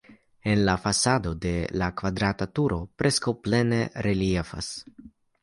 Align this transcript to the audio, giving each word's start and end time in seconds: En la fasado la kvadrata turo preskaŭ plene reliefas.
En 0.51 0.61
la 0.69 0.73
fasado 0.85 1.33
la 1.81 1.89
kvadrata 2.01 2.49
turo 2.61 2.81
preskaŭ 3.03 3.35
plene 3.45 3.83
reliefas. 4.09 4.73